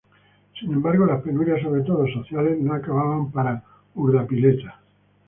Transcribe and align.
Sin 0.59 0.73
embargo, 0.73 1.05
las 1.05 1.21
penurias, 1.21 1.61
sobre 1.61 1.83
todo 1.83 2.07
sociales, 2.07 2.59
no 2.59 2.73
acaban 2.73 3.31
para 3.31 3.63
Urdapilleta. 3.93 4.79